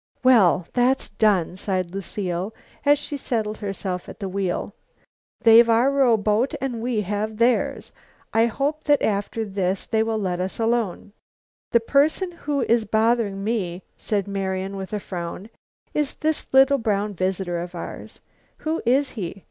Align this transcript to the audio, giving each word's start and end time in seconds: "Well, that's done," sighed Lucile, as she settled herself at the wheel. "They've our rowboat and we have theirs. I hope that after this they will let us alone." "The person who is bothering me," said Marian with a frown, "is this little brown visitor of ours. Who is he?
"Well, 0.23 0.65
that's 0.73 1.09
done," 1.09 1.55
sighed 1.55 1.91
Lucile, 1.93 2.55
as 2.87 2.97
she 2.97 3.17
settled 3.17 3.57
herself 3.57 4.09
at 4.09 4.19
the 4.19 4.27
wheel. 4.27 4.73
"They've 5.41 5.69
our 5.69 5.91
rowboat 5.91 6.55
and 6.59 6.81
we 6.81 7.01
have 7.01 7.37
theirs. 7.37 7.91
I 8.33 8.47
hope 8.47 8.85
that 8.85 9.03
after 9.03 9.45
this 9.45 9.85
they 9.85 10.01
will 10.01 10.17
let 10.17 10.39
us 10.39 10.57
alone." 10.59 11.13
"The 11.69 11.81
person 11.81 12.31
who 12.31 12.61
is 12.63 12.83
bothering 12.83 13.43
me," 13.43 13.83
said 13.95 14.27
Marian 14.27 14.75
with 14.75 14.91
a 14.91 14.99
frown, 14.99 15.51
"is 15.93 16.15
this 16.15 16.47
little 16.51 16.79
brown 16.79 17.13
visitor 17.13 17.59
of 17.59 17.75
ours. 17.75 18.21
Who 18.57 18.81
is 18.87 19.11
he? 19.11 19.39